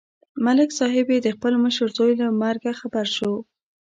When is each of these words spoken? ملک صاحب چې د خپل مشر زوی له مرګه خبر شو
ملک 0.45 0.69
صاحب 0.79 1.07
چې 1.13 1.19
د 1.25 1.27
خپل 1.35 1.53
مشر 1.63 1.87
زوی 1.97 2.13
له 2.21 2.27
مرګه 2.41 2.71
خبر 2.79 3.05
شو 3.15 3.33